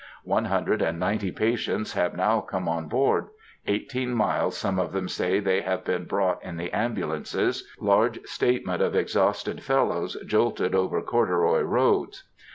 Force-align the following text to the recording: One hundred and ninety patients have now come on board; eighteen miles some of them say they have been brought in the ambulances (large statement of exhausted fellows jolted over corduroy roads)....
One 0.23 0.45
hundred 0.45 0.81
and 0.81 0.97
ninety 0.99 1.31
patients 1.31 1.93
have 1.93 2.15
now 2.15 2.39
come 2.41 2.67
on 2.67 2.87
board; 2.87 3.27
eighteen 3.67 4.15
miles 4.15 4.57
some 4.57 4.79
of 4.79 4.93
them 4.93 5.07
say 5.07 5.39
they 5.39 5.61
have 5.61 5.83
been 5.83 6.05
brought 6.05 6.43
in 6.43 6.57
the 6.57 6.73
ambulances 6.73 7.67
(large 7.79 8.19
statement 8.23 8.81
of 8.81 8.95
exhausted 8.95 9.61
fellows 9.61 10.17
jolted 10.25 10.73
over 10.73 11.03
corduroy 11.03 11.61
roads).... 11.61 12.23